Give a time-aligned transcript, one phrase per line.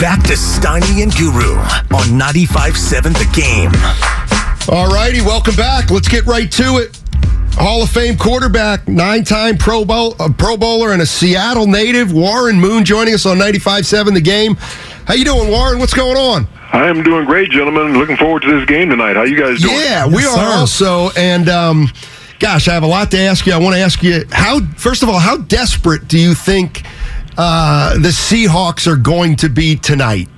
[0.00, 3.70] Back to Steiny and Guru on 95.7 The Game.
[4.74, 5.90] All righty, welcome back.
[5.90, 7.00] Let's get right to it.
[7.54, 12.60] Hall of Fame quarterback, nine-time Pro Bowl, uh, Pro Bowler, and a Seattle native, Warren
[12.60, 14.56] Moon, joining us on 95.7 The Game.
[15.06, 15.78] How you doing, Warren?
[15.78, 16.46] What's going on?
[16.72, 17.96] I am doing great, gentlemen.
[17.98, 19.16] Looking forward to this game tonight.
[19.16, 19.74] How you guys doing?
[19.74, 20.58] Yeah, we Yes, are sir.
[20.58, 21.10] also.
[21.18, 21.88] And um,
[22.40, 23.54] gosh, I have a lot to ask you.
[23.54, 24.60] I want to ask you how.
[24.76, 26.82] First of all, how desperate do you think
[27.36, 30.28] uh, the Seahawks are going to be tonight?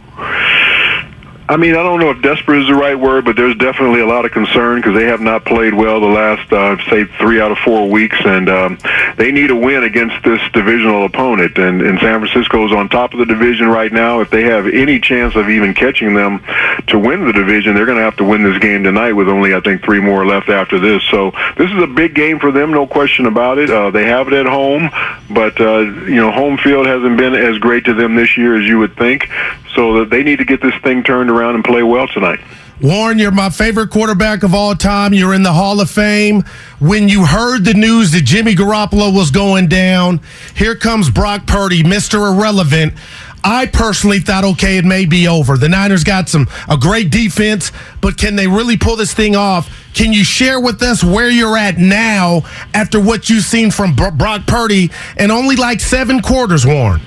[1.51, 4.07] I mean, I don't know if desperate is the right word, but there's definitely a
[4.07, 7.51] lot of concern because they have not played well the last, uh, say, three out
[7.51, 8.79] of four weeks, and um,
[9.17, 11.57] they need a win against this divisional opponent.
[11.57, 14.21] And, and San Francisco is on top of the division right now.
[14.21, 16.45] If they have any chance of even catching them
[16.89, 19.55] to win the division, they're going to have to win this game tonight with only,
[19.55, 21.03] I think, three more left after this.
[21.05, 23.71] So this is a big game for them, no question about it.
[23.71, 24.91] Uh, they have it at home,
[25.31, 28.69] but uh, you know, home field hasn't been as great to them this year as
[28.69, 29.31] you would think.
[29.75, 32.41] So they need to get this thing turned around and play well tonight.
[32.81, 35.13] Warren, you're my favorite quarterback of all time.
[35.13, 36.45] You're in the Hall of Fame.
[36.79, 40.21] When you heard the news that Jimmy Garoppolo was going down,
[40.55, 42.33] here comes Brock Purdy, Mr.
[42.33, 42.95] Irrelevant.
[43.43, 45.57] I personally thought, okay, it may be over.
[45.57, 49.69] The Niners got some a great defense, but can they really pull this thing off?
[49.93, 52.43] Can you share with us where you're at now
[52.75, 57.01] after what you've seen from Brock Purdy and only like seven quarters, Warren?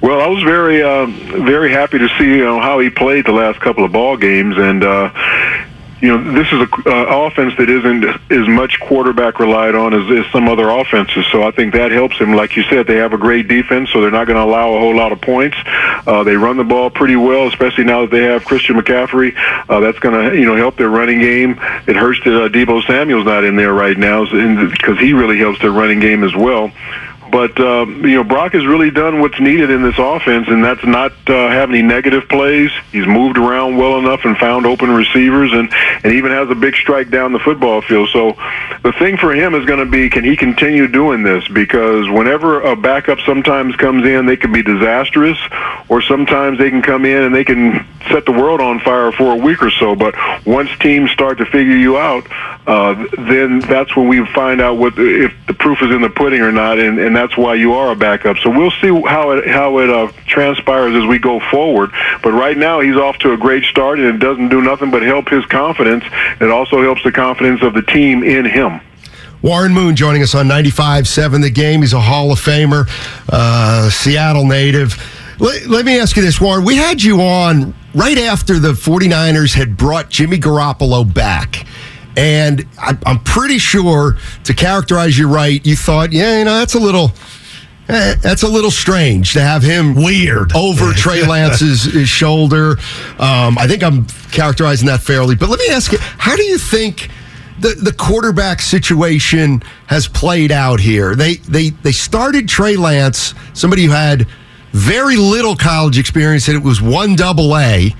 [0.00, 3.32] Well, I was very, uh, very happy to see you know how he played the
[3.32, 5.10] last couple of ball games, and uh,
[6.00, 10.24] you know this is a uh, offense that isn't as much quarterback relied on as,
[10.24, 11.26] as some other offenses.
[11.32, 12.32] So I think that helps him.
[12.32, 14.78] Like you said, they have a great defense, so they're not going to allow a
[14.78, 15.56] whole lot of points.
[15.66, 19.34] Uh, they run the ball pretty well, especially now that they have Christian McCaffrey.
[19.68, 21.58] Uh, that's going to you know help their running game.
[21.88, 25.58] It hurts that uh, Deebo Samuel's not in there right now because he really helps
[25.58, 26.70] their running game as well.
[27.30, 30.84] But uh, you know, Brock has really done what's needed in this offense, and that's
[30.84, 32.70] not uh, have any negative plays.
[32.92, 35.72] He's moved around well enough and found open receivers, and
[36.04, 38.08] and even has a big strike down the football field.
[38.12, 38.36] So,
[38.82, 41.46] the thing for him is going to be, can he continue doing this?
[41.48, 45.38] Because whenever a backup sometimes comes in, they can be disastrous,
[45.88, 49.32] or sometimes they can come in and they can set the world on fire for
[49.32, 49.94] a week or so.
[49.94, 50.14] But
[50.46, 52.26] once teams start to figure you out,
[52.66, 56.40] uh, then that's when we find out what if the proof is in the pudding
[56.40, 58.36] or not, and, and that's why you are a backup.
[58.38, 61.90] So we'll see how it how it uh, transpires as we go forward.
[62.22, 65.02] But right now he's off to a great start, and it doesn't do nothing but
[65.02, 66.04] help his confidence.
[66.40, 68.80] It also helps the confidence of the team in him.
[69.42, 71.80] Warren Moon joining us on 95.7 The Game.
[71.80, 72.88] He's a Hall of Famer,
[73.28, 74.96] uh, Seattle native.
[75.38, 76.64] Let, let me ask you this, Warren.
[76.64, 81.64] We had you on right after the 49ers had brought Jimmy Garoppolo back.
[82.18, 86.74] And I, I'm pretty sure, to characterize you right, you thought, yeah, you know, that's
[86.74, 87.12] a little.
[87.88, 90.52] eh, That's a little strange to have him Weird.
[90.54, 92.72] over Trey Lance's his shoulder.
[93.18, 95.36] Um, I think I'm characterizing that fairly.
[95.36, 97.08] But let me ask you, how do you think
[97.60, 101.14] the, the quarterback situation has played out here?
[101.14, 104.26] They they they started Trey Lance, somebody who had
[104.72, 107.94] very little college experience, and it was one double A.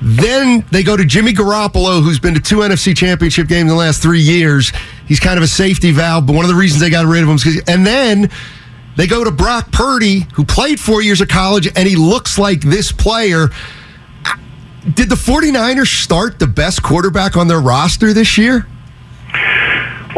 [0.00, 3.74] Then they go to Jimmy Garoppolo, who's been to two NFC championship games in the
[3.74, 4.72] last three years.
[5.06, 7.28] He's kind of a safety valve, but one of the reasons they got rid of
[7.28, 8.30] him is because, and then
[8.96, 12.60] they go to Brock Purdy, who played four years of college, and he looks like
[12.60, 13.48] this player.
[14.94, 18.66] Did the 49ers start the best quarterback on their roster this year?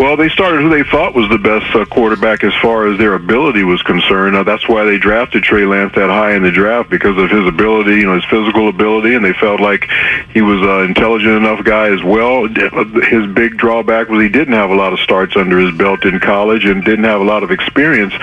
[0.01, 3.13] Well, they started who they thought was the best uh, quarterback as far as their
[3.13, 4.35] ability was concerned.
[4.35, 7.47] Uh, that's why they drafted Trey Lance that high in the draft because of his
[7.47, 9.91] ability, you know, his physical ability, and they felt like
[10.33, 12.49] he was an intelligent enough guy as well.
[12.49, 16.19] His big drawback was he didn't have a lot of starts under his belt in
[16.19, 18.15] college and didn't have a lot of experience.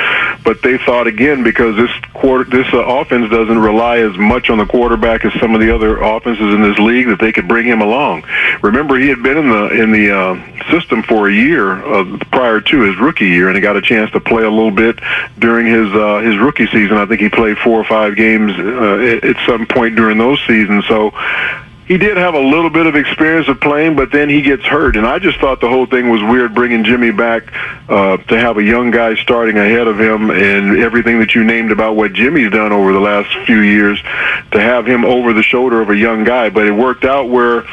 [0.43, 4.57] But they thought again because this quarter, this uh, offense doesn't rely as much on
[4.57, 7.67] the quarterback as some of the other offenses in this league that they could bring
[7.67, 8.23] him along.
[8.63, 12.61] Remember, he had been in the in the uh, system for a year uh, prior
[12.61, 14.99] to his rookie year, and he got a chance to play a little bit
[15.39, 16.97] during his uh, his rookie season.
[16.97, 20.85] I think he played four or five games uh, at some point during those seasons.
[20.87, 21.11] So
[21.87, 24.97] he did have a little bit of experience of playing, but then he gets hurt,
[24.97, 27.53] and I just thought the whole thing was weird bringing Jimmy back
[27.87, 31.71] uh, to have a young guy starting ahead of him, and everything that you named
[31.71, 34.01] about what Jimmy's done over the last few years,
[34.51, 36.49] to have him over the shoulder of a young guy.
[36.49, 37.65] But it worked out where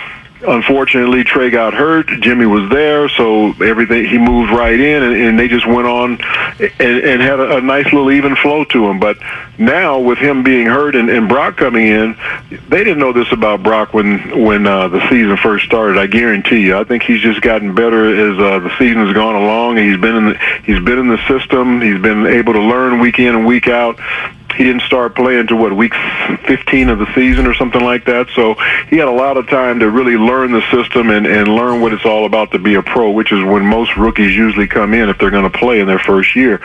[0.46, 2.06] unfortunately Trey got hurt.
[2.20, 6.20] Jimmy was there, so everything he moved right in, and, and they just went on
[6.60, 9.00] and, and had a, a nice little even flow to him.
[9.00, 9.18] But
[9.58, 12.16] now with him being hurt and, and Brock coming in,
[12.68, 15.98] they didn't know this about Brock when when uh, the season first started.
[15.98, 16.76] I guarantee you.
[16.76, 19.76] I think he's just gotten better as uh, the season has gone along.
[19.76, 21.80] He's been in the, he's been in the system.
[21.80, 23.98] He's been able to learn week in and week out
[24.54, 25.94] he didn't start playing to what week
[26.46, 28.28] 15 of the season or something like that.
[28.34, 28.54] So
[28.88, 31.92] he had a lot of time to really learn the system and, and learn what
[31.92, 35.08] it's all about to be a pro, which is when most rookies usually come in
[35.08, 36.60] if they're going to play in their first year.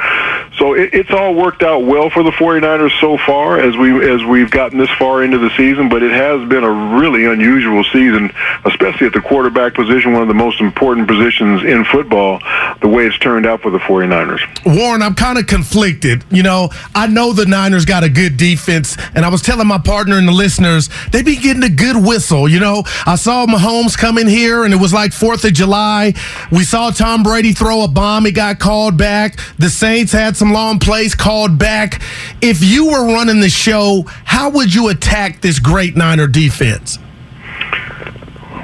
[0.58, 4.24] So it, it's all worked out well for the 49ers so far as we as
[4.24, 8.32] we've gotten this far into the season, but it has been a really unusual season,
[8.66, 12.40] especially at the quarterback position, one of the most important positions in football,
[12.82, 14.42] the way it's turned out for the 49ers.
[14.66, 16.24] Warren, I'm kind of conflicted.
[16.30, 18.98] You know, I know the Niners got a good defense.
[19.16, 22.48] And I was telling my partner and the listeners, they be getting a good whistle.
[22.48, 26.14] You know, I saw Mahomes come in here and it was like 4th of July.
[26.52, 28.26] We saw Tom Brady throw a bomb.
[28.26, 29.40] He got called back.
[29.58, 32.02] The Saints had some long plays called back.
[32.42, 37.00] If you were running the show, how would you attack this great Niner defense?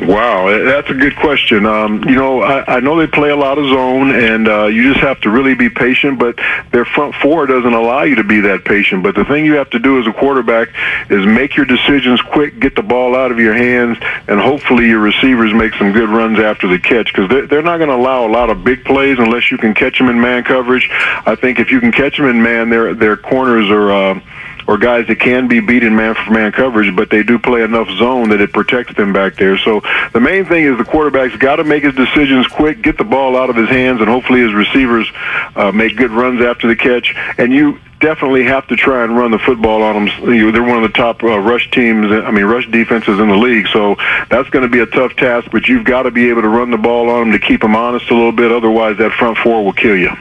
[0.02, 1.66] Wow, that's a good question.
[1.66, 4.92] Um, you know, I, I know they play a lot of zone, and uh, you
[4.92, 6.20] just have to really be patient.
[6.20, 6.38] But
[6.72, 9.04] their front four doesn't allow you to be that patient.
[9.04, 10.70] But the thing you have to do as a quarterback
[11.10, 13.98] is make your decisions quick, get the ball out of your hands,
[14.28, 17.78] and hopefully your receivers make some good runs after the catch because they're, they're not
[17.78, 20.44] going to allow a lot of big plays unless you can catch them in man
[20.44, 20.90] coverage.
[20.92, 23.92] I think if you can catch them in man, their their corners are.
[23.92, 24.20] Uh,
[24.68, 27.88] or guys that can be beaten man for man coverage, but they do play enough
[27.98, 29.58] zone that it protects them back there.
[29.58, 29.82] So
[30.14, 33.38] the main thing is the quarterback's got to make his decisions quick, get the ball
[33.38, 35.08] out of his hands, and hopefully his receivers
[35.56, 37.16] uh, make good runs after the catch.
[37.38, 40.52] And you definitely have to try and run the football on them.
[40.52, 43.68] They're one of the top uh, rush teams, I mean, rush defenses in the league.
[43.68, 43.96] So
[44.30, 46.72] that's going to be a tough task, but you've got to be able to run
[46.72, 48.52] the ball on them to keep them honest a little bit.
[48.52, 50.12] Otherwise, that front four will kill you.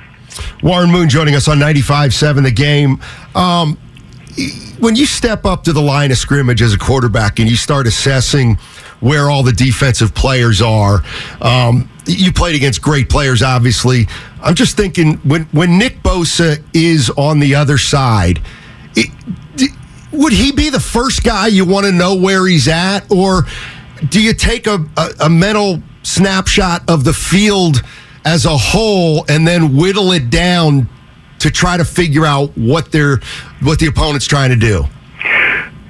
[0.62, 3.00] Warren Moon joining us on 95.7 The Game.
[3.34, 3.78] Um,
[4.78, 7.86] when you step up to the line of scrimmage as a quarterback and you start
[7.86, 8.56] assessing
[9.00, 11.02] where all the defensive players are,
[11.40, 14.06] um, you played against great players, obviously.
[14.42, 18.42] I'm just thinking when when Nick Bosa is on the other side,
[18.94, 19.10] it,
[20.12, 23.44] would he be the first guy you want to know where he's at, or
[24.08, 27.82] do you take a, a, a mental snapshot of the field
[28.24, 30.88] as a whole and then whittle it down
[31.44, 33.20] to try to figure out what they're
[33.60, 34.86] what the opponent's trying to do?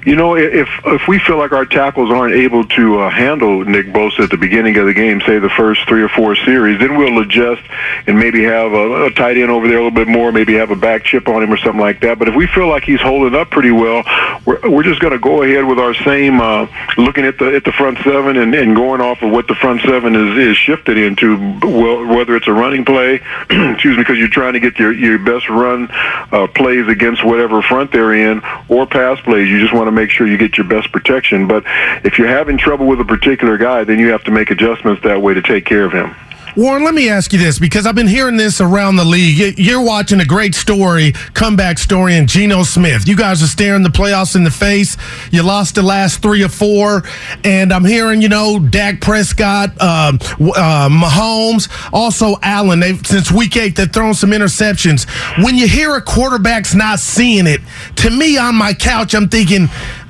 [0.05, 3.87] You know, if if we feel like our tackles aren't able to uh, handle Nick
[3.87, 6.95] Bosa at the beginning of the game, say the first three or four series, then
[6.95, 7.63] we'll adjust
[8.05, 10.69] and maybe have a, a tight end over there a little bit more, maybe have
[10.69, 12.19] a back chip on him or something like that.
[12.19, 14.03] But if we feel like he's holding up pretty well,
[14.45, 17.63] we're, we're just going to go ahead with our same uh, looking at the at
[17.63, 20.99] the front seven and, and going off of what the front seven is is shifted
[20.99, 23.15] into, well, whether it's a running play,
[23.49, 27.63] excuse me, because you're trying to get your your best run uh, plays against whatever
[27.63, 29.49] front they're in, or pass plays.
[29.49, 31.47] You just want to make sure you get your best protection.
[31.47, 31.63] But
[32.03, 35.21] if you're having trouble with a particular guy, then you have to make adjustments that
[35.21, 36.15] way to take care of him.
[36.55, 39.59] Warren, let me ask you this because I've been hearing this around the league.
[39.59, 43.09] You're watching a great story, comeback story in Geno Smith.
[43.09, 44.95] You guys are staring the playoffs in the face.
[45.31, 47.03] You lost the last three or four,
[47.43, 52.79] and I'm hearing, you know, Dak Prescott, uh, uh, Mahomes, also Allen.
[52.79, 55.09] They've since week eight they've thrown some interceptions.
[55.43, 57.59] When you hear a quarterback's not seeing it,
[57.97, 59.67] to me on my couch, I'm thinking,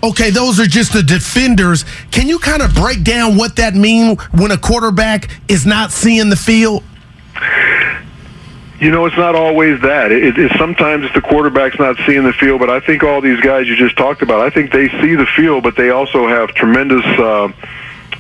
[0.10, 1.86] okay, those are just the defenders.
[2.12, 6.30] Can you kind of break down what that means when a quarterback is not seeing
[6.30, 6.84] the field?
[8.80, 10.12] You know, it's not always that.
[10.12, 13.68] It, it, sometimes the quarterback's not seeing the field, but I think all these guys
[13.68, 17.06] you just talked about, I think they see the field, but they also have tremendous.
[17.06, 17.52] Uh,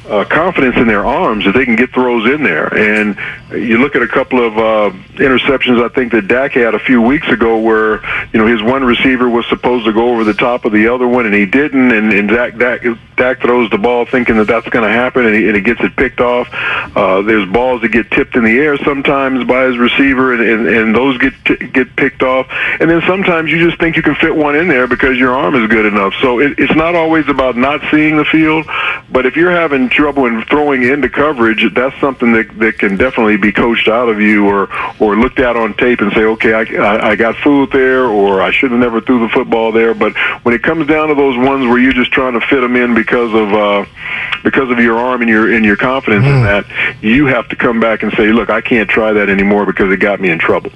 [0.09, 2.74] uh, confidence in their arms that they can get throws in there.
[2.74, 3.17] And
[3.51, 7.01] you look at a couple of uh, interceptions I think that Dak had a few
[7.01, 10.65] weeks ago where, you know, his one receiver was supposed to go over the top
[10.65, 11.91] of the other one and he didn't.
[11.91, 12.81] And, and Dak, Dak,
[13.15, 15.81] Dak throws the ball thinking that that's going to happen and he, and he gets
[15.81, 16.48] it picked off.
[16.95, 20.67] Uh, there's balls that get tipped in the air sometimes by his receiver and, and,
[20.67, 22.48] and those get, t- get picked off.
[22.79, 25.55] And then sometimes you just think you can fit one in there because your arm
[25.55, 26.13] is good enough.
[26.22, 28.65] So it, it's not always about not seeing the field,
[29.10, 33.38] but if you're having trouble in throwing into coverage, that's something that that can definitely
[33.38, 34.69] be coached out of you or
[35.00, 38.41] or looked at on tape and say, okay, I, I, I got fooled there, or
[38.41, 39.93] I should have never threw the football there.
[39.93, 42.75] But when it comes down to those ones where you're just trying to fit them
[42.75, 43.85] in because of uh,
[44.43, 46.35] because of your arm and your and your confidence mm.
[46.35, 46.65] in that,
[47.01, 49.97] you have to come back and say, look, I can't try that anymore because it
[49.97, 50.71] got me in trouble.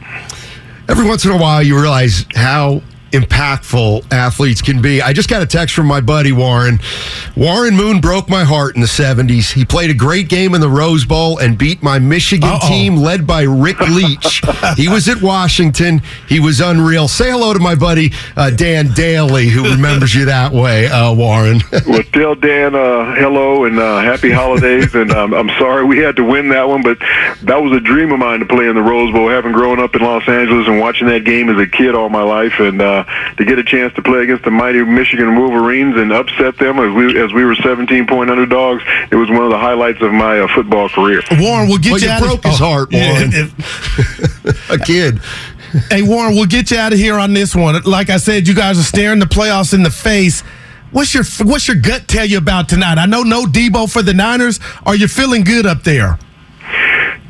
[0.88, 2.82] Every once in a while, you realize how
[3.12, 5.02] impactful athletes can be.
[5.02, 6.80] I just got a text from my buddy Warren.
[7.36, 9.52] Warren Moon broke my heart in the 70s.
[9.54, 12.68] He played a great game in the Rose Bowl and beat my Michigan Uh-oh.
[12.68, 14.42] team led by Rick Leach.
[14.76, 16.02] he was at Washington.
[16.28, 17.08] He was unreal.
[17.08, 21.62] Say hello to my buddy uh, Dan Daly, who remembers you that way, uh, Warren.
[21.88, 24.94] well, tell Dan uh, hello and uh, happy holidays.
[24.96, 26.98] and um, I'm sorry we had to win that one, but
[27.44, 29.96] that was a dream of mine to play in the Rose Bowl, having grown up
[29.96, 32.60] in Los Angeles and watching that game as a kid all my life.
[32.60, 36.58] And uh, to get a chance to play against the mighty Michigan Wolverines and upset
[36.58, 38.84] them as we as we were 17 point underdogs.
[39.12, 41.22] It was one of the highlights of my uh, football career.
[41.32, 43.32] Warren, we'll get well, you, you out broke of, his oh, heart, Warren.
[43.32, 45.20] Yeah, a kid.
[45.92, 47.80] Hey Warren, we'll get you out of here on this one.
[47.84, 50.42] Like I said, you guys are staring the playoffs in the face.
[50.92, 52.98] What's your what's your gut tell you about tonight?
[52.98, 54.60] I know no Deebo for the Niners.
[54.88, 56.18] Are you feeling good up there?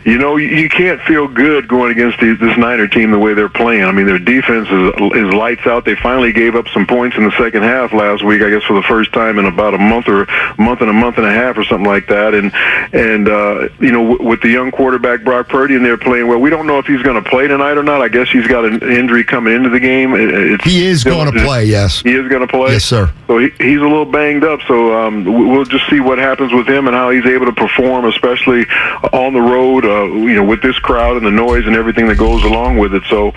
[0.06, 3.84] You know, you can't feel good going against this Niner team the way they're playing.
[3.84, 5.84] I mean, their defense is, is lights out.
[5.84, 8.74] They finally gave up some points in the second half last week, I guess, for
[8.76, 10.26] the first time in about a month or
[10.58, 12.34] month and a month and a half or something like that.
[12.34, 12.54] And
[12.94, 16.40] and uh, you know, w- with the young quarterback Brock Purdy, and they're playing well.
[16.40, 18.02] We don't know if he's going to play tonight or not.
[18.02, 20.14] I guess he's got an injury coming into the game.
[20.16, 21.66] It's, he is going to play.
[21.66, 22.72] Yes, he is going to play.
[22.72, 23.12] Yes, sir.
[23.28, 24.62] So he, he's a little banged up.
[24.68, 28.06] So um, we'll just see what happens with him and how he's able to perform,
[28.06, 28.66] especially
[29.12, 29.89] on the road.
[29.90, 32.94] Uh, you know, with this crowd and the noise and everything that goes along with
[32.94, 33.04] it.
[33.10, 33.32] So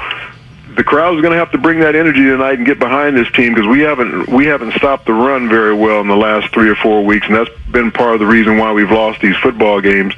[0.77, 3.31] the crowd is going to have to bring that energy tonight and get behind this
[3.33, 6.69] team because we haven't we haven't stopped the run very well in the last three
[6.69, 9.81] or four weeks, and that's been part of the reason why we've lost these football
[9.81, 10.15] games.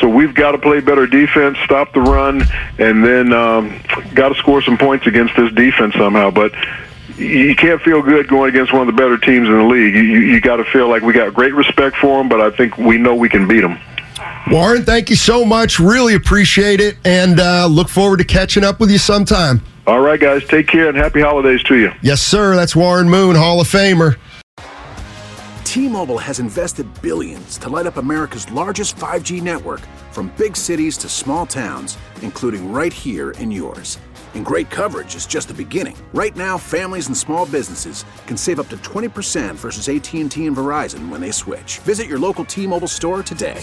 [0.00, 2.42] So we've got to play better defense, stop the run,
[2.78, 3.80] and then um,
[4.14, 6.30] got to score some points against this defense somehow.
[6.30, 6.54] But
[7.16, 9.94] you can't feel good going against one of the better teams in the league.
[9.94, 12.78] You, you got to feel like we got great respect for them, but I think
[12.78, 13.78] we know we can beat them.
[14.50, 15.78] Warren, thank you so much.
[15.78, 19.60] Really appreciate it, and uh, look forward to catching up with you sometime.
[19.86, 20.44] All right, guys.
[20.46, 21.92] Take care and happy holidays to you.
[22.02, 22.56] Yes, sir.
[22.56, 24.16] That's Warren Moon, Hall of Famer.
[25.64, 29.80] T-Mobile has invested billions to light up America's largest 5G network,
[30.12, 33.98] from big cities to small towns, including right here in yours.
[34.34, 35.96] And great coverage is just the beginning.
[36.14, 41.08] Right now, families and small businesses can save up to 20% versus AT&T and Verizon
[41.10, 41.80] when they switch.
[41.80, 43.62] Visit your local T-Mobile store today.